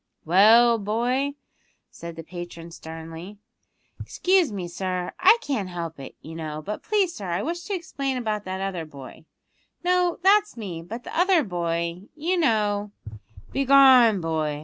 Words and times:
"Well, 0.25 0.79
boy?" 0.79 1.35
said 1.91 2.15
the 2.15 2.23
patron 2.23 2.71
sternly. 2.71 3.37
"Excuse 3.99 4.51
me, 4.51 4.67
sir; 4.67 5.11
I 5.19 5.37
can't 5.41 5.69
help 5.69 5.99
it, 5.99 6.15
you 6.21 6.33
know; 6.33 6.59
but 6.59 6.81
please, 6.81 7.13
sir, 7.13 7.27
I 7.29 7.43
wish 7.43 7.61
to 7.65 7.75
explain 7.75 8.17
about 8.17 8.43
that 8.45 8.61
other 8.61 8.85
boy 8.85 9.25
no, 9.83 10.17
that's 10.23 10.57
me, 10.57 10.81
but 10.81 11.03
the 11.03 11.15
other 11.15 11.33
other 11.43 11.43
boy, 11.43 12.09
you 12.15 12.35
know" 12.35 12.89
"Begone, 13.53 14.21
boy!" 14.21 14.59